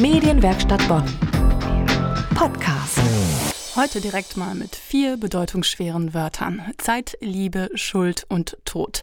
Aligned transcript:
Medienwerkstatt 0.00 0.86
Bonn. 0.86 1.02
Podcast. 2.36 3.00
Heute 3.74 4.00
direkt 4.00 4.36
mal 4.36 4.54
mit 4.54 4.76
vier 4.76 5.16
bedeutungsschweren 5.16 6.14
Wörtern. 6.14 6.62
Zeit, 6.78 7.18
Liebe, 7.20 7.68
Schuld 7.74 8.24
und 8.28 8.56
Tod. 8.64 9.02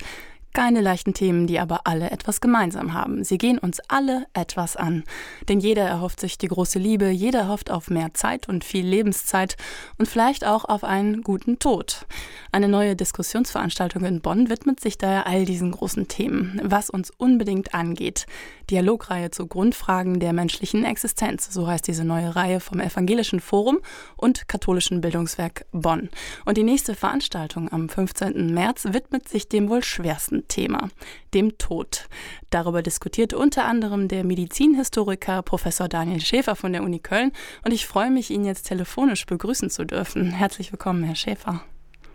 Keine 0.55 0.79
leichten 0.79 1.13
Themen, 1.13 1.47
die 1.47 1.59
aber 1.59 1.81
alle 1.83 2.11
etwas 2.11 2.39
gemeinsam 2.39 2.93
haben. 2.93 3.25
Sie 3.25 3.37
gehen 3.37 3.57
uns 3.57 3.81
alle 3.89 4.25
etwas 4.33 4.77
an. 4.77 5.03
Denn 5.49 5.59
jeder 5.59 5.83
erhofft 5.83 6.21
sich 6.21 6.37
die 6.37 6.47
große 6.47 6.79
Liebe, 6.79 7.09
jeder 7.09 7.49
hofft 7.49 7.69
auf 7.69 7.89
mehr 7.89 8.13
Zeit 8.13 8.47
und 8.47 8.63
viel 8.63 8.87
Lebenszeit 8.87 9.57
und 9.97 10.07
vielleicht 10.07 10.45
auch 10.45 10.63
auf 10.63 10.85
einen 10.85 11.23
guten 11.23 11.59
Tod. 11.59 12.05
Eine 12.53 12.69
neue 12.69 12.95
Diskussionsveranstaltung 12.95 14.05
in 14.05 14.21
Bonn 14.21 14.49
widmet 14.49 14.79
sich 14.79 14.97
daher 14.97 15.27
all 15.27 15.43
diesen 15.43 15.71
großen 15.71 16.07
Themen, 16.07 16.61
was 16.63 16.89
uns 16.89 17.11
unbedingt 17.17 17.73
angeht. 17.73 18.25
Dialogreihe 18.69 19.31
zu 19.31 19.47
Grundfragen 19.47 20.21
der 20.21 20.31
menschlichen 20.31 20.85
Existenz, 20.85 21.51
so 21.51 21.67
heißt 21.67 21.85
diese 21.85 22.05
neue 22.05 22.33
Reihe 22.33 22.61
vom 22.61 22.79
Evangelischen 22.79 23.41
Forum 23.41 23.79
und 24.15 24.47
Katholischen 24.47 25.01
Bildungswerk 25.01 25.65
Bonn. 25.73 26.09
Und 26.45 26.57
die 26.57 26.63
nächste 26.63 26.95
Veranstaltung 26.95 27.71
am 27.73 27.89
15. 27.89 28.53
März 28.53 28.85
widmet 28.91 29.27
sich 29.27 29.49
dem 29.49 29.69
wohl 29.69 29.83
schwersten 29.83 30.44
Thema, 30.47 30.89
dem 31.33 31.57
Tod. 31.57 32.07
Darüber 32.49 32.81
diskutiert 32.81 33.33
unter 33.33 33.65
anderem 33.65 34.07
der 34.07 34.23
Medizinhistoriker 34.23 35.41
Professor 35.41 35.87
Daniel 35.87 36.21
Schäfer 36.21 36.55
von 36.55 36.73
der 36.73 36.83
Uni 36.83 36.99
Köln 36.99 37.31
und 37.63 37.71
ich 37.71 37.85
freue 37.85 38.11
mich, 38.11 38.31
ihn 38.31 38.45
jetzt 38.45 38.63
telefonisch 38.63 39.25
begrüßen 39.25 39.69
zu 39.69 39.85
dürfen. 39.85 40.31
Herzlich 40.31 40.71
willkommen, 40.71 41.03
Herr 41.03 41.15
Schäfer. 41.15 41.63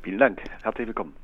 Vielen 0.02 0.18
Dank. 0.18 0.40
Herzlich 0.62 0.86
willkommen. 0.86 1.14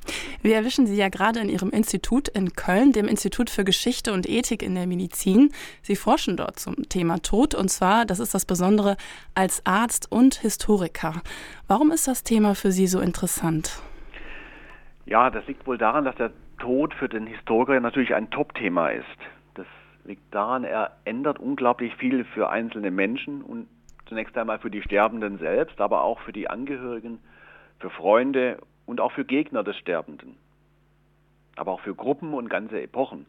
Wir 0.42 0.54
erwischen 0.54 0.86
Sie 0.86 0.96
ja 0.96 1.08
gerade 1.08 1.40
in 1.40 1.48
Ihrem 1.48 1.70
Institut 1.70 2.28
in 2.28 2.52
Köln, 2.52 2.92
dem 2.92 3.08
Institut 3.08 3.48
für 3.48 3.64
Geschichte 3.64 4.12
und 4.12 4.28
Ethik 4.28 4.62
in 4.62 4.74
der 4.74 4.86
Medizin. 4.86 5.50
Sie 5.82 5.96
forschen 5.96 6.36
dort 6.36 6.58
zum 6.58 6.88
Thema 6.88 7.22
Tod 7.22 7.54
und 7.54 7.70
zwar, 7.70 8.04
das 8.04 8.18
ist 8.18 8.34
das 8.34 8.44
Besondere, 8.44 8.96
als 9.34 9.64
Arzt 9.64 10.12
und 10.12 10.34
Historiker. 10.36 11.22
Warum 11.68 11.90
ist 11.90 12.06
das 12.06 12.22
Thema 12.22 12.54
für 12.54 12.70
Sie 12.70 12.86
so 12.86 13.00
interessant? 13.00 13.80
Ja, 15.06 15.30
das 15.30 15.46
liegt 15.46 15.66
wohl 15.66 15.78
daran, 15.78 16.04
dass 16.04 16.16
der 16.16 16.32
Tod 16.58 16.92
für 16.94 17.08
den 17.08 17.26
Historiker 17.26 17.78
natürlich 17.80 18.14
ein 18.14 18.30
Top-Thema 18.30 18.88
ist. 18.88 19.06
Das 19.54 19.66
liegt 20.04 20.34
daran, 20.34 20.64
er 20.64 20.96
ändert 21.04 21.38
unglaublich 21.38 21.94
viel 21.96 22.24
für 22.24 22.50
einzelne 22.50 22.90
Menschen 22.90 23.42
und 23.42 23.68
zunächst 24.06 24.36
einmal 24.36 24.58
für 24.58 24.70
die 24.70 24.82
Sterbenden 24.82 25.38
selbst, 25.38 25.80
aber 25.80 26.02
auch 26.02 26.20
für 26.20 26.32
die 26.32 26.50
Angehörigen, 26.50 27.20
für 27.78 27.90
Freunde 27.90 28.58
und 28.84 29.00
auch 29.00 29.12
für 29.12 29.24
Gegner 29.24 29.62
des 29.62 29.76
Sterbenden. 29.76 30.36
Aber 31.56 31.72
auch 31.72 31.80
für 31.80 31.94
Gruppen 31.94 32.34
und 32.34 32.48
ganze 32.48 32.80
Epochen. 32.82 33.26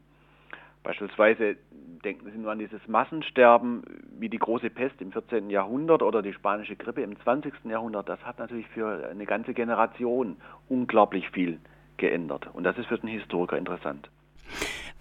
Beispielsweise 0.87 1.57
denken 2.05 2.31
Sie 2.31 2.37
nur 2.37 2.49
an 2.49 2.59
dieses 2.59 2.87
Massensterben 2.87 3.83
wie 4.17 4.29
die 4.29 4.37
große 4.37 4.69
Pest 4.69 5.01
im 5.01 5.11
14. 5.11 5.49
Jahrhundert 5.49 6.01
oder 6.01 6.21
die 6.21 6.31
spanische 6.31 6.77
Grippe 6.77 7.01
im 7.01 7.19
20. 7.19 7.53
Jahrhundert. 7.65 8.07
Das 8.07 8.21
hat 8.23 8.39
natürlich 8.39 8.67
für 8.67 9.05
eine 9.11 9.25
ganze 9.25 9.53
Generation 9.53 10.37
unglaublich 10.69 11.29
viel 11.31 11.59
geändert. 11.97 12.47
Und 12.53 12.63
das 12.63 12.77
ist 12.77 12.85
für 12.85 12.97
den 12.97 13.09
Historiker 13.09 13.57
interessant. 13.57 14.09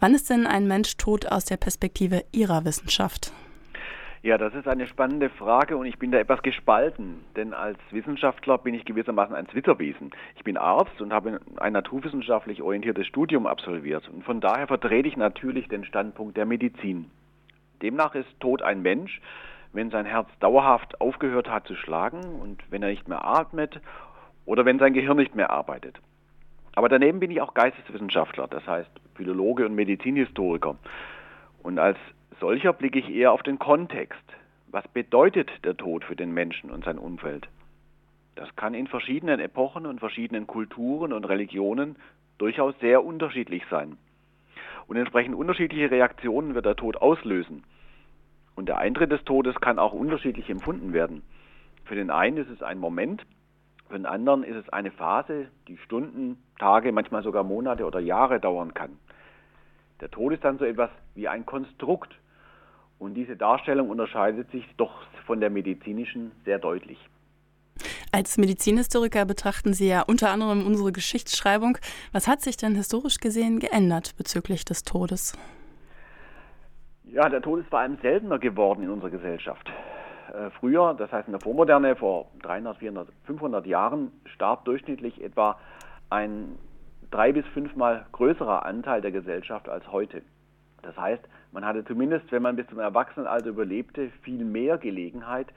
Wann 0.01 0.13
ist 0.13 0.29
denn 0.29 0.49
ein 0.49 0.67
Mensch 0.67 0.97
tot 0.97 1.31
aus 1.31 1.45
der 1.45 1.57
Perspektive 1.57 2.25
Ihrer 2.33 2.65
Wissenschaft? 2.65 3.31
Ja, 4.23 4.39
das 4.39 4.55
ist 4.55 4.67
eine 4.67 4.87
spannende 4.87 5.29
Frage 5.29 5.77
und 5.77 5.87
ich 5.87 5.99
bin 5.99 6.11
da 6.11 6.19
etwas 6.19 6.43
gespalten, 6.43 7.25
denn 7.37 7.53
als 7.53 7.79
Wissenschaftler 7.91 8.59
bin 8.59 8.75
ich 8.75 8.85
gewissermaßen 8.85 9.35
ein 9.35 9.49
Zwitterwiesen. 9.49 10.11
Ich 10.37 10.43
bin 10.43 10.57
Arzt 10.57 11.01
und 11.01 11.13
habe 11.13 11.41
ein 11.59 11.73
naturwissenschaftlich 11.73 12.63
orientiertes 12.63 13.07
Studium 13.07 13.47
absolviert 13.47 14.09
und 14.09 14.25
von 14.25 14.41
daher 14.41 14.67
vertrete 14.67 15.09
ich 15.09 15.17
natürlich 15.17 15.69
den 15.69 15.85
Standpunkt 15.85 16.37
der 16.37 16.47
Medizin. 16.47 17.11
Demnach 17.83 18.15
ist 18.15 18.29
Tod 18.41 18.63
ein 18.63 18.83
Mensch, 18.83 19.21
wenn 19.73 19.91
sein 19.91 20.07
Herz 20.07 20.29
dauerhaft 20.41 21.01
aufgehört 21.01 21.51
hat 21.51 21.67
zu 21.67 21.77
schlagen 21.77 22.25
und 22.41 22.63
wenn 22.71 22.83
er 22.83 22.89
nicht 22.89 23.09
mehr 23.09 23.25
atmet 23.25 23.81
oder 24.47 24.65
wenn 24.65 24.79
sein 24.79 24.95
Gehirn 24.95 25.19
nicht 25.19 25.35
mehr 25.35 25.51
arbeitet. 25.51 26.01
Aber 26.75 26.89
daneben 26.89 27.21
bin 27.21 27.31
ich 27.31 27.41
auch 27.41 27.55
Geisteswissenschaftler, 27.55 28.49
das 28.49 28.67
heißt 28.67 28.91
Philologe 29.15 29.67
und 29.67 29.75
Medizinhistoriker. 29.75 30.77
Und 31.63 31.79
als 31.79 31.99
solcher 32.41 32.73
blicke 32.73 32.99
ich 32.99 33.09
eher 33.09 33.33
auf 33.33 33.43
den 33.43 33.59
Kontext. 33.59 34.23
Was 34.69 34.87
bedeutet 34.89 35.51
der 35.65 35.77
Tod 35.77 36.05
für 36.05 36.17
den 36.17 36.33
Menschen 36.33 36.71
und 36.71 36.85
sein 36.85 36.99
Umfeld? 36.99 37.49
Das 38.35 38.55
kann 38.57 38.75
in 38.75 38.87
verschiedenen 38.87 39.41
Epochen 39.41 39.87
und 39.87 40.01
verschiedenen 40.01 40.47
Kulturen 40.47 41.13
und 41.13 41.25
Religionen 41.25 41.97
durchaus 42.39 42.79
sehr 42.81 43.05
unterschiedlich 43.05 43.63
sein. 43.71 43.97
Und 44.87 44.97
entsprechend 44.97 45.35
unterschiedliche 45.35 45.91
Reaktionen 45.91 46.55
wird 46.55 46.67
der 46.67 46.77
Tod 46.77 46.97
auslösen. 46.97 47.65
Und 48.55 48.69
der 48.69 48.79
Eintritt 48.79 49.11
des 49.11 49.25
Todes 49.25 49.55
kann 49.61 49.79
auch 49.79 49.93
unterschiedlich 49.93 50.49
empfunden 50.51 50.93
werden. 50.93 51.23
Für 51.85 51.95
den 51.95 52.11
einen 52.11 52.37
ist 52.37 52.51
es 52.51 52.63
ein 52.63 52.79
Moment, 52.79 53.25
für 53.89 53.95
den 53.95 54.07
anderen 54.07 54.43
ist 54.43 54.57
es 54.57 54.69
eine 54.71 54.91
Phase, 54.91 55.47
die 55.69 55.77
Stunden, 55.79 56.43
Tage, 56.59 56.91
manchmal 56.91 57.23
sogar 57.23 57.45
Monate 57.45 57.85
oder 57.85 58.01
Jahre 58.01 58.41
dauern 58.41 58.75
kann. 58.75 58.99
Der 60.01 60.11
Tod 60.11 60.33
ist 60.33 60.45
dann 60.45 60.59
so 60.59 60.65
etwas 60.65 60.91
wie 61.15 61.29
ein 61.29 61.47
Konstrukt. 61.47 62.13
Und 62.99 63.15
diese 63.15 63.37
Darstellung 63.37 63.91
unterscheidet 63.91 64.51
sich 64.51 64.65
doch 64.77 65.03
von 65.27 65.41
der 65.41 65.51
medizinischen 65.51 66.33
sehr 66.45 66.59
deutlich. 66.59 66.99
Als 68.13 68.39
Medizinhistoriker 68.39 69.27
betrachten 69.27 69.75
Sie 69.75 69.89
ja 69.89 70.03
unter 70.03 70.31
anderem 70.31 70.67
unsere 70.67 70.93
Geschichtsschreibung. 70.93 71.77
Was 72.13 72.27
hat 72.27 72.41
sich 72.41 72.57
denn 72.57 72.75
historisch 72.75 73.19
gesehen 73.19 73.59
geändert 73.59 74.15
bezüglich 74.17 74.65
des 74.65 74.85
Todes? 74.85 75.37
Ja, 77.05 77.29
der 77.29 77.43
Tod 77.43 77.61
ist 77.61 77.69
vor 77.69 77.81
allem 77.81 77.99
seltener 78.01 78.39
geworden 78.39 78.83
in 78.83 78.91
unserer 78.91 79.11
Gesellschaft. 79.11 79.71
Äh, 80.33 80.51
früher, 80.59 80.95
das 80.95 81.13
heißt 81.13 81.29
in 81.29 81.33
der 81.33 81.41
Vormoderne, 81.41 81.97
vor 81.97 82.31
300, 82.43 82.79
400, 82.79 83.09
500 83.25 83.67
Jahren, 83.67 84.11
starb 84.25 84.65
durchschnittlich 84.65 85.23
etwa 85.23 85.59
ein 86.11 86.59
drei 87.11 87.33
bis 87.33 87.47
fünfmal 87.49 88.07
größerer 88.13 88.65
Anteil 88.65 89.01
der 89.01 89.13
Gesellschaft 89.13 89.69
als 89.69 89.91
heute. 89.93 90.23
Das 90.87 90.97
heißt, 90.97 91.23
man 91.51 91.65
hatte 91.65 91.85
zumindest, 91.85 92.31
wenn 92.31 92.43
man 92.43 92.55
bis 92.55 92.69
zum 92.69 92.79
Erwachsenenalter 92.79 93.49
überlebte, 93.49 94.11
viel 94.23 94.45
mehr 94.45 94.79
Gelegenheit, 94.79 95.49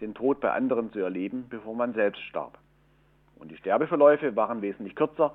den 0.00 0.12
Tod 0.12 0.40
bei 0.40 0.52
anderen 0.52 0.92
zu 0.92 0.98
erleben, 0.98 1.46
bevor 1.48 1.74
man 1.74 1.94
selbst 1.94 2.20
starb. 2.22 2.58
Und 3.36 3.50
die 3.50 3.56
Sterbeverläufe 3.56 4.36
waren 4.36 4.60
wesentlich 4.60 4.94
kürzer. 4.94 5.32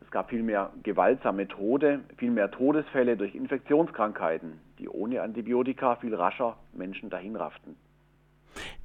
Es 0.00 0.10
gab 0.10 0.30
viel 0.30 0.42
mehr 0.42 0.70
gewaltsame 0.84 1.48
Tode, 1.48 2.00
viel 2.16 2.30
mehr 2.30 2.50
Todesfälle 2.50 3.16
durch 3.16 3.34
Infektionskrankheiten, 3.34 4.60
die 4.78 4.88
ohne 4.88 5.22
Antibiotika 5.22 5.96
viel 5.96 6.14
rascher 6.14 6.56
Menschen 6.72 7.10
dahinrafften. 7.10 7.76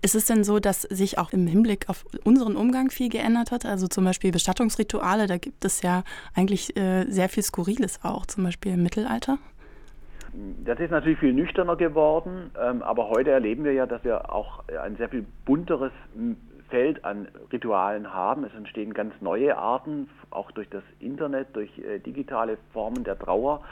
Ist 0.01 0.15
es 0.15 0.25
denn 0.25 0.43
so, 0.43 0.59
dass 0.59 0.83
sich 0.83 1.19
auch 1.19 1.31
im 1.33 1.45
Hinblick 1.45 1.89
auf 1.89 2.05
unseren 2.23 2.55
Umgang 2.55 2.89
viel 2.89 3.09
geändert 3.09 3.51
hat? 3.51 3.65
Also 3.65 3.87
zum 3.87 4.05
Beispiel 4.05 4.31
Bestattungsrituale, 4.31 5.27
da 5.27 5.37
gibt 5.37 5.65
es 5.65 5.81
ja 5.81 6.03
eigentlich 6.33 6.75
äh, 6.77 7.05
sehr 7.09 7.29
viel 7.29 7.43
Skurriles 7.43 7.99
auch, 8.03 8.25
zum 8.25 8.45
Beispiel 8.45 8.73
im 8.73 8.83
Mittelalter. 8.83 9.37
Das 10.65 10.79
ist 10.79 10.91
natürlich 10.91 11.17
viel 11.17 11.33
nüchterner 11.33 11.75
geworden, 11.75 12.51
ähm, 12.61 12.83
aber 12.83 13.09
heute 13.09 13.31
erleben 13.31 13.63
wir 13.63 13.73
ja, 13.73 13.87
dass 13.87 14.03
wir 14.03 14.31
auch 14.31 14.63
ein 14.83 14.95
sehr 14.97 15.09
viel 15.09 15.25
bunteres 15.45 15.91
Feld 16.69 17.03
an 17.05 17.27
Ritualen 17.51 18.13
haben. 18.13 18.43
Es 18.43 18.53
entstehen 18.53 18.93
ganz 18.93 19.13
neue 19.21 19.57
Arten, 19.57 20.09
auch 20.29 20.51
durch 20.51 20.69
das 20.69 20.83
Internet, 20.99 21.55
durch 21.55 21.71
äh, 21.79 21.99
digitale 21.99 22.57
Formen 22.73 23.03
der 23.03 23.17
Trauer. 23.17 23.63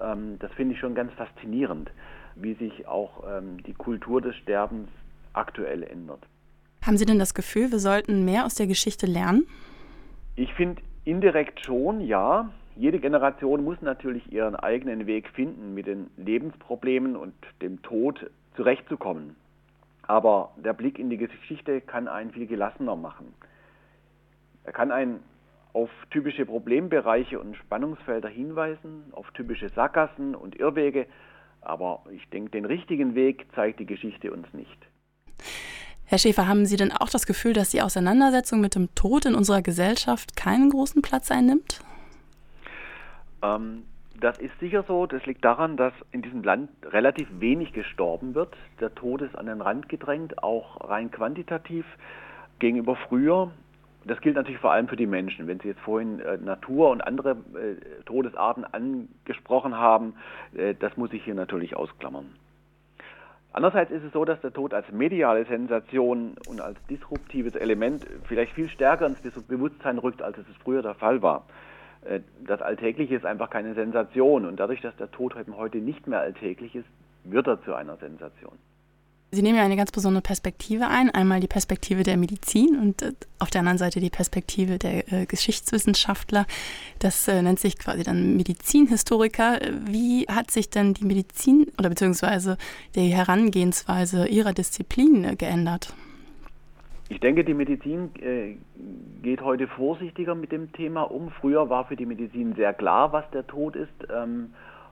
Ähm, 0.00 0.38
das 0.38 0.50
finde 0.52 0.74
ich 0.74 0.80
schon 0.80 0.94
ganz 0.94 1.12
faszinierend, 1.12 1.90
wie 2.34 2.54
sich 2.54 2.88
auch 2.88 3.22
ähm, 3.28 3.62
die 3.64 3.74
Kultur 3.74 4.20
des 4.20 4.34
Sterbens 4.36 4.88
aktuell 5.34 5.82
ändert. 5.82 6.20
Haben 6.82 6.96
Sie 6.96 7.06
denn 7.06 7.18
das 7.18 7.34
Gefühl, 7.34 7.70
wir 7.70 7.78
sollten 7.78 8.24
mehr 8.24 8.44
aus 8.44 8.54
der 8.54 8.66
Geschichte 8.66 9.06
lernen? 9.06 9.46
Ich 10.36 10.52
finde 10.54 10.82
indirekt 11.04 11.64
schon, 11.64 12.00
ja. 12.00 12.50
Jede 12.78 13.00
Generation 13.00 13.64
muss 13.64 13.82
natürlich 13.82 14.32
ihren 14.32 14.54
eigenen 14.54 15.08
Weg 15.08 15.28
finden, 15.30 15.74
mit 15.74 15.88
den 15.88 16.10
Lebensproblemen 16.16 17.16
und 17.16 17.34
dem 17.60 17.82
Tod 17.82 18.30
zurechtzukommen. 18.54 19.34
Aber 20.02 20.52
der 20.64 20.74
Blick 20.74 21.00
in 21.00 21.10
die 21.10 21.16
Geschichte 21.16 21.80
kann 21.80 22.06
einen 22.06 22.30
viel 22.30 22.46
gelassener 22.46 22.94
machen. 22.94 23.34
Er 24.62 24.70
kann 24.70 24.92
einen 24.92 25.24
auf 25.72 25.90
typische 26.12 26.46
Problembereiche 26.46 27.40
und 27.40 27.56
Spannungsfelder 27.56 28.28
hinweisen, 28.28 29.06
auf 29.10 29.28
typische 29.32 29.70
Sackgassen 29.70 30.36
und 30.36 30.54
Irrwege, 30.54 31.08
aber 31.60 32.04
ich 32.12 32.28
denke, 32.28 32.52
den 32.52 32.64
richtigen 32.64 33.16
Weg 33.16 33.46
zeigt 33.56 33.80
die 33.80 33.86
Geschichte 33.86 34.32
uns 34.32 34.46
nicht. 34.52 34.78
Herr 36.04 36.18
Schäfer, 36.18 36.46
haben 36.46 36.64
Sie 36.64 36.76
denn 36.76 36.92
auch 36.92 37.10
das 37.10 37.26
Gefühl, 37.26 37.54
dass 37.54 37.70
die 37.70 37.82
Auseinandersetzung 37.82 38.60
mit 38.60 38.76
dem 38.76 38.94
Tod 38.94 39.26
in 39.26 39.34
unserer 39.34 39.62
Gesellschaft 39.62 40.36
keinen 40.36 40.70
großen 40.70 41.02
Platz 41.02 41.32
einnimmt? 41.32 41.80
Ähm, 43.42 43.84
das 44.20 44.38
ist 44.38 44.58
sicher 44.58 44.84
so. 44.86 45.06
Das 45.06 45.24
liegt 45.26 45.44
daran, 45.44 45.76
dass 45.76 45.92
in 46.10 46.22
diesem 46.22 46.42
Land 46.42 46.70
relativ 46.84 47.28
wenig 47.38 47.72
gestorben 47.72 48.34
wird. 48.34 48.56
Der 48.80 48.94
Tod 48.94 49.22
ist 49.22 49.36
an 49.36 49.46
den 49.46 49.60
Rand 49.60 49.88
gedrängt, 49.88 50.42
auch 50.42 50.88
rein 50.88 51.10
quantitativ 51.10 51.86
gegenüber 52.58 52.96
früher. 52.96 53.52
Das 54.04 54.20
gilt 54.20 54.36
natürlich 54.36 54.60
vor 54.60 54.72
allem 54.72 54.88
für 54.88 54.96
die 54.96 55.06
Menschen. 55.06 55.46
Wenn 55.46 55.60
Sie 55.60 55.68
jetzt 55.68 55.80
vorhin 55.80 56.20
äh, 56.20 56.38
Natur 56.38 56.90
und 56.90 57.02
andere 57.02 57.32
äh, 57.32 58.02
Todesarten 58.06 58.64
angesprochen 58.64 59.76
haben, 59.76 60.14
äh, 60.54 60.74
das 60.74 60.96
muss 60.96 61.12
ich 61.12 61.24
hier 61.24 61.34
natürlich 61.34 61.76
ausklammern. 61.76 62.26
Andererseits 63.52 63.90
ist 63.90 64.04
es 64.04 64.12
so, 64.12 64.24
dass 64.24 64.40
der 64.40 64.52
Tod 64.52 64.74
als 64.74 64.90
mediale 64.92 65.44
Sensation 65.44 66.36
und 66.48 66.60
als 66.60 66.78
disruptives 66.88 67.54
Element 67.54 68.06
vielleicht 68.24 68.52
viel 68.52 68.68
stärker 68.68 69.06
ins 69.06 69.20
Bewusstsein 69.20 69.98
rückt, 69.98 70.22
als 70.22 70.38
es 70.38 70.44
früher 70.62 70.82
der 70.82 70.94
Fall 70.94 71.22
war. 71.22 71.44
Äh, 72.04 72.20
das 72.46 72.62
Alltägliche 72.62 73.16
ist 73.16 73.24
einfach 73.24 73.50
keine 73.50 73.74
Sensation 73.74 74.44
und 74.44 74.56
dadurch, 74.58 74.80
dass 74.80 74.96
der 74.96 75.10
Tod 75.10 75.34
heute 75.56 75.78
nicht 75.78 76.06
mehr 76.06 76.20
alltäglich 76.20 76.74
ist, 76.74 76.86
wird 77.24 77.46
er 77.46 77.62
zu 77.62 77.74
einer 77.74 77.96
Sensation. 77.96 78.58
Sie 79.30 79.42
nehmen 79.42 79.58
ja 79.58 79.64
eine 79.64 79.76
ganz 79.76 79.92
besondere 79.92 80.22
Perspektive 80.22 80.88
ein. 80.88 81.10
Einmal 81.10 81.40
die 81.40 81.48
Perspektive 81.48 82.02
der 82.02 82.16
Medizin 82.16 82.78
und 82.78 83.02
äh, 83.02 83.12
auf 83.38 83.50
der 83.50 83.58
anderen 83.60 83.76
Seite 83.76 84.00
die 84.00 84.08
Perspektive 84.08 84.78
der 84.78 85.12
äh, 85.12 85.26
Geschichtswissenschaftler. 85.26 86.46
Das 86.98 87.28
äh, 87.28 87.42
nennt 87.42 87.60
sich 87.60 87.78
quasi 87.78 88.04
dann 88.04 88.36
Medizinhistoriker. 88.36 89.60
Wie 89.84 90.26
hat 90.28 90.50
sich 90.50 90.70
denn 90.70 90.94
die 90.94 91.04
Medizin 91.04 91.66
oder 91.78 91.90
beziehungsweise 91.90 92.56
die 92.94 93.08
Herangehensweise 93.08 94.26
Ihrer 94.28 94.54
Disziplin 94.54 95.24
äh, 95.24 95.36
geändert? 95.36 95.92
Ich 97.08 97.20
denke, 97.20 97.44
die 97.44 97.54
Medizin 97.54 98.10
äh, 98.20 98.56
geht 99.22 99.40
heute 99.40 99.66
vorsichtiger 99.66 100.34
mit 100.34 100.52
dem 100.52 100.72
Thema 100.72 101.02
um. 101.02 101.30
Früher 101.30 101.70
war 101.70 101.86
für 101.86 101.96
die 101.96 102.06
Medizin 102.06 102.54
sehr 102.54 102.74
klar, 102.74 103.12
was 103.12 103.28
der 103.30 103.46
Tod 103.46 103.76
ist. 103.76 103.92
Ähm, 104.14 104.50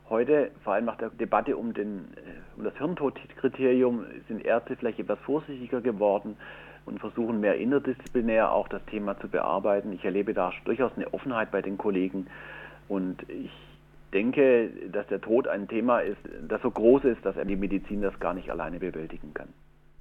Heute, 0.09 0.53
vor 0.63 0.75
allem 0.75 0.85
nach 0.85 0.99
der 0.99 1.11
Debatte 1.11 1.57
um, 1.57 1.75
den, 1.75 2.13
äh, 2.15 2.57
um 2.57 2.63
das 2.63 2.77
Hirntodkriterium, 2.77 4.05
sind 4.29 4.45
Ärzte 4.45 4.77
vielleicht 4.77 5.01
etwas 5.01 5.19
vorsichtiger 5.21 5.81
geworden 5.81 6.37
und 6.85 7.01
versuchen 7.01 7.41
mehr 7.41 7.57
interdisziplinär 7.57 8.53
auch 8.53 8.69
das 8.69 8.85
Thema 8.87 9.19
zu 9.19 9.29
bearbeiten. 9.29 9.93
Ich 9.93 10.05
erlebe 10.05 10.33
da 10.33 10.53
durchaus 10.65 10.93
eine 10.95 11.13
Offenheit 11.13 11.51
bei 11.51 11.61
den 11.61 11.77
Kollegen 11.77 12.29
und 12.87 13.29
ich 13.29 13.51
denke, 14.13 14.71
dass 14.93 15.09
der 15.09 15.21
Tod 15.21 15.49
ein 15.49 15.67
Thema 15.67 15.99
ist, 15.99 16.21
das 16.47 16.63
so 16.63 16.71
groß 16.71 17.03
ist, 17.05 17.27
dass 17.27 17.35
die 17.45 17.57
Medizin 17.57 18.01
das 18.01 18.19
gar 18.21 18.33
nicht 18.33 18.49
alleine 18.49 18.79
bewältigen 18.79 19.35
kann. 19.35 19.49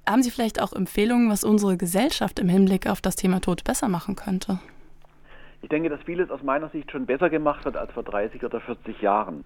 Haben 0.08 0.22
Sie 0.22 0.30
vielleicht 0.30 0.62
auch 0.62 0.72
Empfehlungen, 0.72 1.30
was 1.30 1.42
unsere 1.42 1.76
Gesellschaft 1.76 2.38
im 2.38 2.48
Hinblick 2.48 2.88
auf 2.88 3.00
das 3.00 3.16
Thema 3.16 3.40
Tod 3.40 3.64
besser 3.64 3.88
machen 3.88 4.14
könnte? 4.14 4.60
Ich 5.62 5.68
denke, 5.68 5.88
dass 5.88 6.00
vieles 6.02 6.30
aus 6.30 6.44
meiner 6.44 6.68
Sicht 6.68 6.92
schon 6.92 7.06
besser 7.06 7.28
gemacht 7.28 7.64
wird 7.64 7.76
als 7.76 7.90
vor 7.90 8.04
30 8.04 8.44
oder 8.44 8.60
40 8.60 9.02
Jahren. 9.02 9.44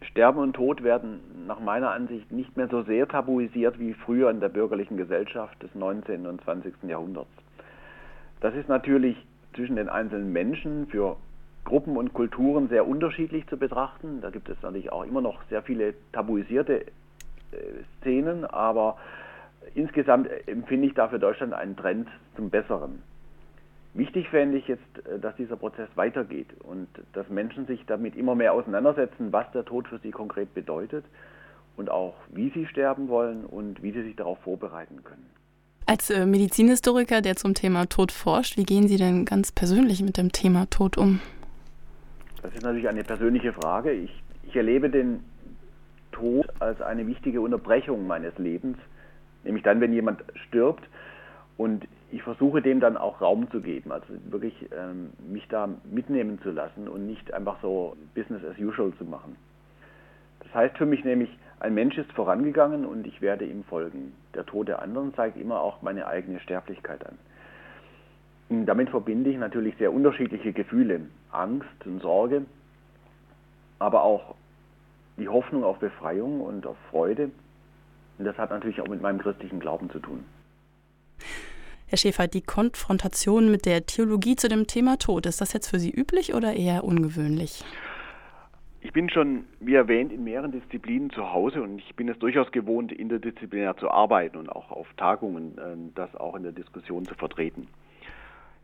Sterben 0.00 0.38
und 0.38 0.54
Tod 0.54 0.82
werden 0.82 1.20
nach 1.46 1.60
meiner 1.60 1.90
Ansicht 1.90 2.32
nicht 2.32 2.56
mehr 2.56 2.68
so 2.68 2.82
sehr 2.82 3.06
tabuisiert 3.06 3.78
wie 3.78 3.92
früher 3.92 4.30
in 4.30 4.40
der 4.40 4.48
bürgerlichen 4.48 4.96
Gesellschaft 4.96 5.62
des 5.62 5.74
19. 5.74 6.26
und 6.26 6.42
20. 6.44 6.74
Jahrhunderts. 6.88 7.30
Das 8.40 8.54
ist 8.54 8.68
natürlich 8.68 9.16
zwischen 9.54 9.76
den 9.76 9.90
einzelnen 9.90 10.32
Menschen 10.32 10.86
für 10.88 11.16
Gruppen 11.64 11.96
und 11.96 12.14
Kulturen 12.14 12.68
sehr 12.68 12.86
unterschiedlich 12.86 13.46
zu 13.48 13.58
betrachten. 13.58 14.20
Da 14.22 14.30
gibt 14.30 14.48
es 14.48 14.60
natürlich 14.62 14.92
auch 14.92 15.04
immer 15.04 15.20
noch 15.20 15.42
sehr 15.50 15.62
viele 15.62 15.94
tabuisierte 16.12 16.82
äh, 16.82 16.86
Szenen, 18.00 18.44
aber 18.44 18.96
insgesamt 19.74 20.28
empfinde 20.46 20.86
ich 20.88 20.94
da 20.94 21.08
für 21.08 21.18
Deutschland 21.18 21.52
einen 21.52 21.76
Trend 21.76 22.08
zum 22.36 22.50
Besseren. 22.50 23.02
Wichtig 23.94 24.28
fände 24.28 24.58
ich 24.58 24.66
jetzt, 24.66 24.82
äh, 25.06 25.18
dass 25.20 25.36
dieser 25.36 25.56
Prozess 25.56 25.88
weitergeht 25.94 26.48
und 26.64 26.88
dass 27.12 27.28
Menschen 27.28 27.66
sich 27.66 27.84
damit 27.86 28.16
immer 28.16 28.34
mehr 28.34 28.52
auseinandersetzen, 28.52 29.32
was 29.32 29.50
der 29.52 29.64
Tod 29.64 29.88
für 29.88 29.98
sie 29.98 30.10
konkret 30.10 30.52
bedeutet 30.52 31.04
und 31.76 31.90
auch 31.90 32.14
wie 32.32 32.50
sie 32.50 32.66
sterben 32.66 33.08
wollen 33.08 33.44
und 33.44 33.82
wie 33.82 33.92
sie 33.92 34.02
sich 34.02 34.16
darauf 34.16 34.38
vorbereiten 34.40 35.04
können. 35.04 35.26
Als 35.86 36.10
äh, 36.10 36.26
Medizinhistoriker, 36.26 37.20
der 37.20 37.36
zum 37.36 37.54
Thema 37.54 37.86
Tod 37.86 38.10
forscht, 38.10 38.56
wie 38.56 38.64
gehen 38.64 38.88
Sie 38.88 38.96
denn 38.96 39.26
ganz 39.26 39.52
persönlich 39.52 40.02
mit 40.02 40.16
dem 40.16 40.32
Thema 40.32 40.66
Tod 40.70 40.96
um? 40.96 41.20
Das 42.42 42.54
ist 42.54 42.62
natürlich 42.62 42.88
eine 42.88 43.04
persönliche 43.04 43.52
Frage. 43.52 43.92
Ich, 43.92 44.10
ich 44.44 44.56
erlebe 44.56 44.88
den 44.88 45.20
Tod 46.10 46.46
als 46.58 46.80
eine 46.80 47.06
wichtige 47.06 47.40
Unterbrechung 47.40 48.06
meines 48.06 48.36
Lebens, 48.38 48.78
nämlich 49.44 49.62
dann, 49.62 49.80
wenn 49.80 49.92
jemand 49.92 50.24
stirbt 50.46 50.84
und 51.56 51.86
ich 52.10 52.22
versuche 52.22 52.62
dem 52.62 52.80
dann 52.80 52.96
auch 52.96 53.20
Raum 53.20 53.50
zu 53.50 53.60
geben, 53.60 53.92
also 53.92 54.06
wirklich 54.30 54.54
ähm, 54.76 55.10
mich 55.28 55.46
da 55.48 55.68
mitnehmen 55.90 56.40
zu 56.42 56.50
lassen 56.50 56.88
und 56.88 57.06
nicht 57.06 57.32
einfach 57.32 57.56
so 57.60 57.96
Business 58.14 58.42
as 58.44 58.58
usual 58.58 58.92
zu 58.98 59.04
machen. 59.04 59.36
Das 60.40 60.54
heißt 60.54 60.76
für 60.76 60.86
mich 60.86 61.04
nämlich, 61.04 61.30
ein 61.60 61.74
Mensch 61.74 61.96
ist 61.96 62.12
vorangegangen 62.12 62.84
und 62.84 63.06
ich 63.06 63.20
werde 63.22 63.44
ihm 63.44 63.64
folgen. 63.64 64.12
Der 64.34 64.44
Tod 64.44 64.68
der 64.68 64.82
anderen 64.82 65.14
zeigt 65.14 65.36
immer 65.36 65.60
auch 65.60 65.82
meine 65.82 66.06
eigene 66.06 66.38
Sterblichkeit 66.40 67.04
an. 67.06 67.18
Und 68.48 68.66
damit 68.66 68.90
verbinde 68.90 69.30
ich 69.30 69.38
natürlich 69.38 69.76
sehr 69.78 69.92
unterschiedliche 69.92 70.52
Gefühle, 70.52 71.00
Angst 71.32 71.86
und 71.86 72.00
Sorge, 72.02 72.44
aber 73.78 74.02
auch 74.02 74.34
die 75.16 75.28
Hoffnung 75.28 75.64
auf 75.64 75.78
Befreiung 75.78 76.40
und 76.40 76.66
auf 76.66 76.76
Freude. 76.90 77.30
Und 78.18 78.24
das 78.24 78.36
hat 78.38 78.50
natürlich 78.50 78.80
auch 78.80 78.88
mit 78.88 79.02
meinem 79.02 79.18
christlichen 79.18 79.60
Glauben 79.60 79.90
zu 79.90 79.98
tun. 79.98 80.24
Herr 81.86 81.98
Schäfer, 81.98 82.26
die 82.26 82.42
Konfrontation 82.42 83.50
mit 83.50 83.66
der 83.66 83.86
Theologie 83.86 84.36
zu 84.36 84.48
dem 84.48 84.66
Thema 84.66 84.96
Tod, 84.96 85.26
ist 85.26 85.40
das 85.40 85.52
jetzt 85.52 85.68
für 85.68 85.78
Sie 85.78 85.90
üblich 85.90 86.34
oder 86.34 86.54
eher 86.54 86.84
ungewöhnlich? 86.84 87.62
Ich 88.80 88.92
bin 88.92 89.08
schon, 89.08 89.44
wie 89.60 89.74
erwähnt, 89.74 90.12
in 90.12 90.24
mehreren 90.24 90.52
Disziplinen 90.52 91.10
zu 91.10 91.32
Hause 91.32 91.62
und 91.62 91.78
ich 91.78 91.96
bin 91.96 92.08
es 92.08 92.18
durchaus 92.18 92.52
gewohnt, 92.52 92.92
interdisziplinär 92.92 93.76
zu 93.76 93.90
arbeiten 93.90 94.36
und 94.36 94.50
auch 94.50 94.70
auf 94.70 94.86
Tagungen 94.96 95.56
äh, 95.56 95.76
das 95.94 96.14
auch 96.16 96.34
in 96.34 96.42
der 96.42 96.52
Diskussion 96.52 97.06
zu 97.06 97.14
vertreten. 97.14 97.68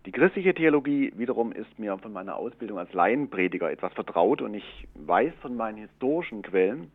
Die 0.06 0.12
christliche 0.12 0.54
Theologie 0.54 1.12
wiederum 1.16 1.52
ist 1.52 1.78
mir 1.78 1.96
von 1.98 2.12
meiner 2.12 2.36
Ausbildung 2.36 2.78
als 2.78 2.92
Laienprediger 2.92 3.70
etwas 3.70 3.92
vertraut 3.92 4.42
und 4.42 4.54
ich 4.54 4.88
weiß 4.94 5.32
von 5.40 5.56
meinen 5.56 5.78
historischen 5.78 6.42
Quellen, 6.42 6.90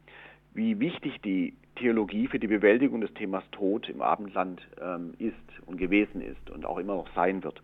wie 0.54 0.80
wichtig 0.80 1.22
die 1.22 1.54
Theologie 1.76 2.28
für 2.28 2.40
die 2.40 2.48
Bewältigung 2.48 3.02
des 3.02 3.14
Themas 3.14 3.44
Tod 3.52 3.90
im 3.90 4.02
Abendland 4.02 4.62
ähm, 4.82 5.14
ist 5.20 5.36
und 5.66 5.78
gewesen 5.78 6.22
ist 6.22 6.50
und 6.50 6.66
auch 6.66 6.78
immer 6.78 6.96
noch 6.96 7.08
sein 7.16 7.44
wird. 7.44 7.62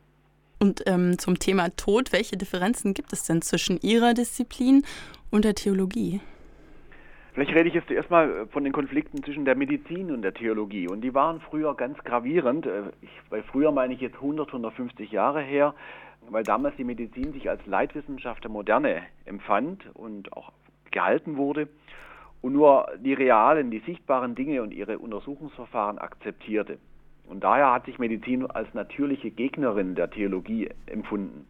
Und 0.59 0.83
ähm, 0.85 1.17
zum 1.17 1.39
Thema 1.39 1.69
Tod, 1.75 2.13
welche 2.13 2.37
Differenzen 2.37 2.93
gibt 2.93 3.13
es 3.13 3.23
denn 3.23 3.41
zwischen 3.41 3.79
Ihrer 3.81 4.13
Disziplin 4.13 4.83
und 5.31 5.43
der 5.43 5.55
Theologie? 5.55 6.21
Vielleicht 7.33 7.55
rede 7.55 7.69
ich 7.69 7.73
jetzt 7.73 7.89
erstmal 7.89 8.45
von 8.47 8.63
den 8.63 8.73
Konflikten 8.73 9.23
zwischen 9.23 9.45
der 9.45 9.55
Medizin 9.55 10.11
und 10.11 10.21
der 10.21 10.33
Theologie. 10.33 10.87
Und 10.87 11.01
die 11.01 11.13
waren 11.13 11.39
früher 11.39 11.75
ganz 11.75 11.97
gravierend. 12.03 12.65
Äh, 12.65 12.91
ich, 13.01 13.09
weil 13.29 13.41
früher 13.43 13.71
meine 13.71 13.93
ich 13.93 14.01
jetzt 14.01 14.15
100, 14.15 14.47
150 14.47 15.11
Jahre 15.11 15.41
her, 15.41 15.73
weil 16.29 16.43
damals 16.43 16.75
die 16.75 16.83
Medizin 16.83 17.33
sich 17.33 17.49
als 17.49 17.65
Leitwissenschaft 17.65 18.43
der 18.43 18.51
Moderne 18.51 19.01
empfand 19.25 19.83
und 19.95 20.31
auch 20.33 20.51
gehalten 20.91 21.37
wurde 21.37 21.69
und 22.41 22.53
nur 22.53 22.87
die 22.99 23.13
realen, 23.13 23.71
die 23.71 23.79
sichtbaren 23.79 24.35
Dinge 24.35 24.61
und 24.61 24.73
ihre 24.73 24.97
Untersuchungsverfahren 24.99 25.99
akzeptierte. 25.99 26.79
Und 27.27 27.43
daher 27.43 27.71
hat 27.71 27.85
sich 27.85 27.99
Medizin 27.99 28.49
als 28.49 28.73
natürliche 28.73 29.31
Gegnerin 29.31 29.95
der 29.95 30.09
Theologie 30.09 30.69
empfunden. 30.87 31.47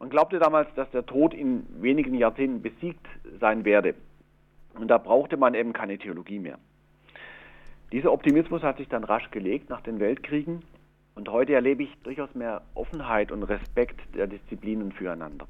Man 0.00 0.08
glaubte 0.08 0.38
damals, 0.38 0.68
dass 0.74 0.90
der 0.90 1.06
Tod 1.06 1.34
in 1.34 1.66
wenigen 1.80 2.14
Jahrzehnten 2.14 2.62
besiegt 2.62 3.06
sein 3.40 3.64
werde. 3.64 3.94
Und 4.74 4.88
da 4.88 4.98
brauchte 4.98 5.36
man 5.36 5.54
eben 5.54 5.72
keine 5.72 5.98
Theologie 5.98 6.40
mehr. 6.40 6.58
Dieser 7.92 8.12
Optimismus 8.12 8.62
hat 8.62 8.78
sich 8.78 8.88
dann 8.88 9.04
rasch 9.04 9.30
gelegt 9.30 9.70
nach 9.70 9.82
den 9.82 10.00
Weltkriegen 10.00 10.62
und 11.14 11.28
heute 11.28 11.52
erlebe 11.52 11.84
ich 11.84 11.94
durchaus 12.02 12.34
mehr 12.34 12.62
Offenheit 12.74 13.30
und 13.30 13.44
Respekt 13.44 14.00
der 14.16 14.26
Disziplinen 14.26 14.90
füreinander. 14.90 15.46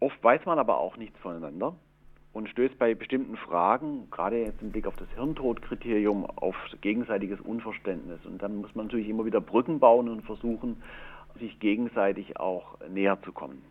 Oft 0.00 0.22
weiß 0.24 0.44
man 0.46 0.58
aber 0.58 0.78
auch 0.78 0.96
nichts 0.96 1.16
voneinander 1.20 1.76
und 2.32 2.48
stößt 2.48 2.78
bei 2.78 2.94
bestimmten 2.94 3.36
Fragen, 3.36 4.08
gerade 4.10 4.38
jetzt 4.38 4.62
im 4.62 4.70
Blick 4.70 4.86
auf 4.86 4.96
das 4.96 5.08
Hirntodkriterium, 5.14 6.24
auf 6.24 6.54
gegenseitiges 6.80 7.40
Unverständnis. 7.40 8.24
Und 8.24 8.40
dann 8.42 8.56
muss 8.56 8.74
man 8.74 8.86
natürlich 8.86 9.08
immer 9.08 9.24
wieder 9.24 9.40
Brücken 9.40 9.80
bauen 9.80 10.08
und 10.08 10.22
versuchen, 10.22 10.82
sich 11.38 11.58
gegenseitig 11.58 12.38
auch 12.38 12.78
näher 12.88 13.18
zu 13.22 13.32
kommen. 13.32 13.62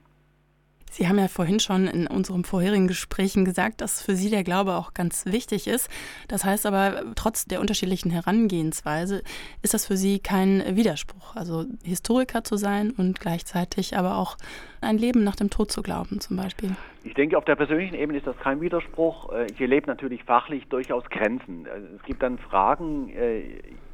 Sie 0.89 1.07
haben 1.07 1.19
ja 1.19 1.27
vorhin 1.27 1.59
schon 1.59 1.87
in 1.87 2.07
unserem 2.07 2.43
vorherigen 2.43 2.87
Gesprächen 2.87 3.45
gesagt, 3.45 3.81
dass 3.81 4.01
für 4.01 4.15
Sie 4.15 4.29
der 4.29 4.43
Glaube 4.43 4.73
auch 4.73 4.93
ganz 4.93 5.25
wichtig 5.25 5.67
ist. 5.67 5.89
Das 6.27 6.43
heißt 6.43 6.65
aber, 6.65 7.03
trotz 7.15 7.45
der 7.45 7.61
unterschiedlichen 7.61 8.11
Herangehensweise 8.11 9.21
ist 9.61 9.73
das 9.73 9.85
für 9.85 9.97
Sie 9.97 10.19
kein 10.19 10.63
Widerspruch. 10.75 11.35
Also 11.35 11.65
Historiker 11.83 12.43
zu 12.43 12.57
sein 12.57 12.91
und 12.91 13.19
gleichzeitig 13.19 13.95
aber 13.95 14.17
auch 14.17 14.37
ein 14.81 14.97
Leben 14.97 15.23
nach 15.23 15.35
dem 15.35 15.49
Tod 15.49 15.71
zu 15.71 15.81
glauben 15.81 16.19
zum 16.19 16.37
Beispiel. 16.37 16.75
Ich 17.03 17.13
denke, 17.13 17.37
auf 17.37 17.45
der 17.45 17.55
persönlichen 17.55 17.95
Ebene 17.95 18.17
ist 18.17 18.27
das 18.27 18.37
kein 18.37 18.59
Widerspruch. 18.61 19.31
Äh, 19.31 19.47
ich 19.51 19.61
erlebe 19.61 19.87
natürlich 19.87 20.23
fachlich 20.23 20.67
durchaus 20.67 21.03
Grenzen. 21.09 21.67
Also 21.71 21.87
es 21.95 22.03
gibt 22.03 22.23
dann 22.23 22.37
Fragen 22.37 23.09
äh, 23.09 23.43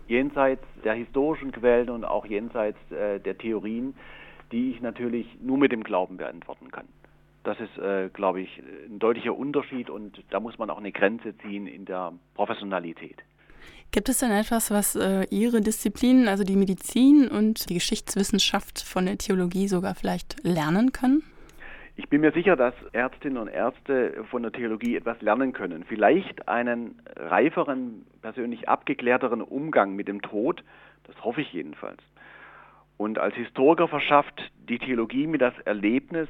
jenseits 0.07 0.63
der 0.83 0.93
historischen 0.93 1.51
Quellen 1.51 1.89
und 1.89 2.05
auch 2.05 2.25
jenseits 2.25 2.77
äh, 2.91 3.19
der 3.19 3.37
Theorien, 3.37 3.95
die 4.51 4.71
ich 4.71 4.81
natürlich 4.81 5.27
nur 5.41 5.57
mit 5.57 5.71
dem 5.71 5.83
Glauben 5.83 6.17
beantworten 6.17 6.71
kann. 6.71 6.87
Das 7.43 7.59
ist, 7.59 7.77
äh, 7.77 8.09
glaube 8.11 8.41
ich, 8.41 8.61
ein 8.89 8.97
deutlicher 8.97 9.35
Unterschied 9.35 9.89
und 9.89 10.23
da 10.31 10.39
muss 10.39 10.57
man 10.57 10.69
auch 10.69 10.79
eine 10.79 10.91
Grenze 10.91 11.37
ziehen 11.37 11.67
in 11.67 11.85
der 11.85 12.13
Professionalität. 12.33 13.17
Gibt 13.91 14.09
es 14.09 14.19
denn 14.19 14.31
etwas, 14.31 14.71
was 14.71 14.95
äh, 14.95 15.25
Ihre 15.29 15.61
Disziplinen, 15.61 16.27
also 16.27 16.43
die 16.43 16.55
Medizin 16.55 17.27
und 17.27 17.69
die 17.69 17.75
Geschichtswissenschaft 17.75 18.81
von 18.81 19.05
der 19.05 19.17
Theologie 19.17 19.67
sogar 19.67 19.95
vielleicht 19.95 20.43
lernen 20.43 20.91
können? 20.91 21.23
Ich 21.97 22.09
bin 22.09 22.21
mir 22.21 22.33
sicher, 22.33 22.57
dass 22.57 22.73
Ärztinnen 22.91 23.37
und 23.37 23.47
Ärzte 23.47 24.25
von 24.29 24.43
der 24.43 24.51
Theologie 24.51 24.97
etwas 24.97 25.21
lernen 25.21 25.53
können. 25.53 25.85
Vielleicht 25.87 26.49
einen 26.49 26.99
reiferen, 27.15 28.05
persönlich 28.21 28.67
abgeklärteren 28.67 29.41
Umgang 29.41 29.95
mit 29.95 30.09
dem 30.09 30.21
Tod, 30.21 30.61
das 31.05 31.15
hoffe 31.23 31.41
ich 31.41 31.53
jedenfalls. 31.53 32.01
Und 32.97 33.19
als 33.19 33.35
Historiker 33.35 33.87
verschafft 33.87 34.51
die 34.69 34.79
Theologie 34.79 35.27
mir 35.27 35.37
das 35.37 35.53
Erlebnis, 35.65 36.29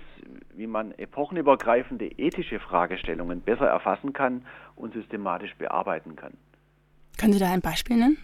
wie 0.55 0.67
man 0.67 0.91
epochenübergreifende 0.97 2.07
ethische 2.17 2.59
Fragestellungen 2.59 3.41
besser 3.41 3.67
erfassen 3.67 4.13
kann 4.13 4.45
und 4.75 4.93
systematisch 4.93 5.55
bearbeiten 5.55 6.15
kann. 6.15 6.33
Können 7.19 7.33
Sie 7.33 7.39
da 7.39 7.51
ein 7.51 7.61
Beispiel 7.61 7.97
nennen? 7.97 8.17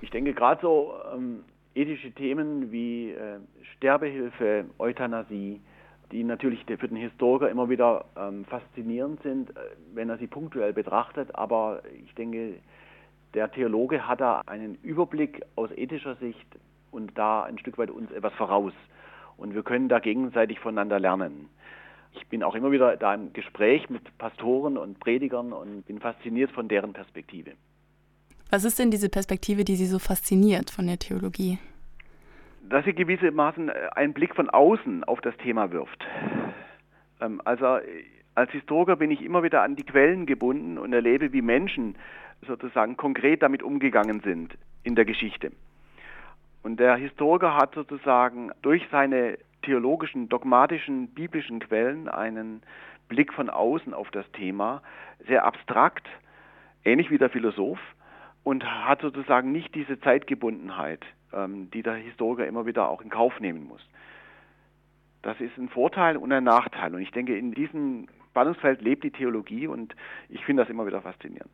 Ich 0.00 0.10
denke 0.10 0.34
gerade 0.34 0.60
so 0.60 0.94
ähm, 1.14 1.42
ethische 1.74 2.12
Themen 2.12 2.70
wie 2.70 3.10
äh, 3.12 3.38
Sterbehilfe, 3.76 4.66
Euthanasie, 4.78 5.60
die 6.12 6.24
natürlich 6.24 6.64
für 6.64 6.88
den 6.88 6.96
Historiker 6.96 7.50
immer 7.50 7.68
wieder 7.68 8.04
ähm, 8.16 8.44
faszinierend 8.44 9.22
sind, 9.22 9.50
äh, 9.50 9.54
wenn 9.94 10.10
er 10.10 10.18
sie 10.18 10.26
punktuell 10.26 10.72
betrachtet. 10.72 11.34
Aber 11.34 11.82
ich 12.04 12.14
denke, 12.14 12.54
der 13.34 13.50
Theologe 13.50 14.06
hat 14.06 14.20
da 14.20 14.42
einen 14.46 14.76
Überblick 14.82 15.42
aus 15.56 15.70
ethischer 15.72 16.16
Sicht 16.16 16.46
und 16.90 17.16
da 17.16 17.42
ein 17.42 17.58
Stück 17.58 17.78
weit 17.78 17.90
uns 17.90 18.10
etwas 18.10 18.32
voraus. 18.34 18.72
Und 19.36 19.54
wir 19.54 19.62
können 19.62 19.88
da 19.88 19.98
gegenseitig 19.98 20.58
voneinander 20.60 20.98
lernen. 20.98 21.48
Ich 22.14 22.26
bin 22.28 22.42
auch 22.42 22.54
immer 22.54 22.72
wieder 22.72 22.96
da 22.96 23.14
im 23.14 23.32
Gespräch 23.32 23.88
mit 23.90 24.16
Pastoren 24.18 24.76
und 24.76 24.98
Predigern 24.98 25.52
und 25.52 25.86
bin 25.86 26.00
fasziniert 26.00 26.50
von 26.50 26.68
deren 26.68 26.92
Perspektive. 26.92 27.52
Was 28.50 28.64
ist 28.64 28.78
denn 28.78 28.90
diese 28.90 29.08
Perspektive, 29.08 29.64
die 29.64 29.76
Sie 29.76 29.86
so 29.86 29.98
fasziniert 29.98 30.70
von 30.70 30.86
der 30.86 30.98
Theologie? 30.98 31.58
Dass 32.68 32.84
sie 32.84 32.94
gewissermaßen 32.94 33.68
äh, 33.68 33.72
einen 33.94 34.14
Blick 34.14 34.34
von 34.34 34.50
außen 34.50 35.04
auf 35.04 35.20
das 35.20 35.36
Thema 35.38 35.70
wirft. 35.70 36.04
Ähm, 37.20 37.40
also 37.44 37.76
äh, 37.76 38.04
als 38.34 38.50
Historiker 38.52 38.96
bin 38.96 39.10
ich 39.10 39.22
immer 39.22 39.42
wieder 39.42 39.62
an 39.62 39.76
die 39.76 39.84
Quellen 39.84 40.24
gebunden 40.24 40.78
und 40.78 40.92
erlebe, 40.92 41.32
wie 41.32 41.42
Menschen 41.42 41.96
sozusagen 42.46 42.96
konkret 42.96 43.42
damit 43.42 43.62
umgegangen 43.62 44.20
sind 44.20 44.56
in 44.82 44.94
der 44.94 45.04
Geschichte. 45.04 45.52
Und 46.62 46.80
der 46.80 46.96
Historiker 46.96 47.56
hat 47.56 47.74
sozusagen 47.74 48.50
durch 48.62 48.86
seine 48.90 49.38
theologischen, 49.62 50.28
dogmatischen, 50.28 51.08
biblischen 51.08 51.60
Quellen 51.60 52.08
einen 52.08 52.62
Blick 53.08 53.32
von 53.32 53.50
außen 53.50 53.94
auf 53.94 54.10
das 54.10 54.30
Thema, 54.32 54.82
sehr 55.26 55.44
abstrakt, 55.44 56.06
ähnlich 56.84 57.10
wie 57.10 57.18
der 57.18 57.30
Philosoph, 57.30 57.80
und 58.44 58.64
hat 58.64 59.00
sozusagen 59.02 59.52
nicht 59.52 59.74
diese 59.74 60.00
Zeitgebundenheit, 60.00 61.04
ähm, 61.32 61.70
die 61.70 61.82
der 61.82 61.94
Historiker 61.94 62.46
immer 62.46 62.66
wieder 62.66 62.88
auch 62.88 63.02
in 63.02 63.10
Kauf 63.10 63.40
nehmen 63.40 63.66
muss. 63.66 63.86
Das 65.22 65.40
ist 65.40 65.56
ein 65.58 65.68
Vorteil 65.68 66.16
und 66.16 66.32
ein 66.32 66.44
Nachteil. 66.44 66.94
Und 66.94 67.02
ich 67.02 67.10
denke, 67.10 67.36
in 67.36 67.52
diesem 67.52 68.08
Spannungsfeld 68.30 68.80
lebt 68.80 69.04
die 69.04 69.10
Theologie 69.10 69.66
und 69.66 69.94
ich 70.28 70.44
finde 70.44 70.62
das 70.62 70.70
immer 70.70 70.86
wieder 70.86 71.02
faszinierend. 71.02 71.50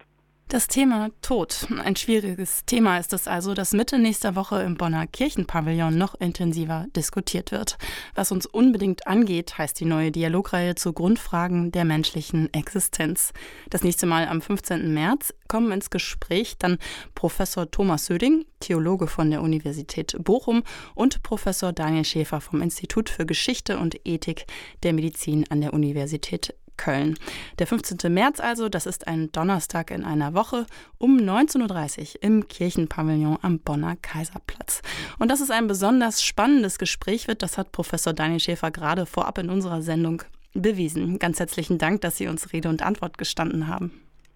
Das 0.55 0.69
Thema 0.69 1.11
Tod. 1.21 1.67
Ein 1.83 1.97
schwieriges 1.97 2.65
Thema 2.65 2.99
ist 2.99 3.13
es 3.13 3.27
also, 3.27 3.55
das 3.55 3.73
Mitte 3.73 3.99
nächster 3.99 4.37
Woche 4.37 4.63
im 4.63 4.77
Bonner 4.77 5.09
Kirchenpavillon 5.09 5.99
noch 5.99 6.15
intensiver 6.15 6.87
diskutiert 6.95 7.51
wird. 7.51 7.77
Was 8.15 8.31
uns 8.31 8.47
unbedingt 8.47 9.09
angeht, 9.09 9.59
heißt 9.59 9.81
die 9.81 9.85
neue 9.85 10.13
Dialogreihe 10.13 10.77
zu 10.77 10.93
Grundfragen 10.93 11.73
der 11.73 11.85
menschlichen 11.85 12.55
Existenz. 12.55 13.33
Das 13.69 13.83
nächste 13.83 14.07
Mal 14.07 14.29
am 14.29 14.41
15. 14.41 14.95
März 14.95 15.35
kommen 15.49 15.73
ins 15.73 15.91
Gespräch 15.91 16.57
dann 16.57 16.79
Professor 17.17 17.69
Thomas 17.69 18.07
Söding, 18.07 18.45
Theologe 18.61 19.09
von 19.09 19.33
der 19.33 19.43
Universität 19.43 20.17
Bochum 20.21 20.63
und 20.95 21.25
Professor 21.25 21.73
Daniel 21.73 22.05
Schäfer 22.05 22.41
vom 22.41 22.63
Institut 22.63 23.11
für 23.11 23.27
Geschichte 23.27 23.77
und 23.77 23.97
Ethik 24.05 24.47
der 24.85 24.93
Medizin 24.93 25.47
an 25.51 25.63
der 25.63 25.75
Universität 25.75 26.55
Köln. 26.77 27.19
Der 27.59 27.67
15. 27.67 28.13
März 28.13 28.41
also, 28.41 28.69
das 28.69 28.87
ist 28.87 29.07
ein 29.07 29.31
Donnerstag 29.33 29.91
in 29.91 30.05
einer 30.05 30.35
Woche 30.35 30.67
um 30.99 31.19
19.30 31.19 32.01
Uhr 32.01 32.23
im 32.23 32.49
Kirchenpavillon 32.49 33.39
am 33.43 33.61
Bonner 33.61 33.97
Kaiserplatz. 34.01 34.83
Und 35.19 35.31
dass 35.31 35.41
es 35.41 35.51
ein 35.51 35.67
besonders 35.67 36.23
spannendes 36.23 36.79
Gespräch 36.79 37.29
wird, 37.29 37.43
das 37.43 37.59
hat 37.59 37.73
Professor 37.73 38.13
Daniel 38.13 38.41
Schäfer 38.41 38.71
gerade 38.71 39.07
vorab 39.07 39.39
in 39.39 39.51
unserer 39.51 39.83
Sendung 39.83 40.23
bewiesen. 40.55 41.19
Ganz 41.19 41.41
herzlichen 41.41 41.79
Dank, 41.79 42.01
dass 42.01 42.17
Sie 42.17 42.29
uns 42.29 42.53
Rede 42.53 42.69
und 42.69 42.83
Antwort 42.83 43.19
gestanden 43.19 43.69
haben. 43.69 43.93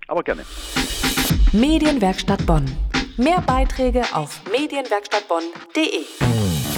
Aber 0.09 0.23
gerne. 0.23 0.45
Medienwerkstatt 1.53 2.45
Bonn. 2.47 2.65
Mehr 3.17 3.41
Beiträge 3.41 4.05
auf 4.13 4.41
medienwerkstattbonn.de. 4.51 6.78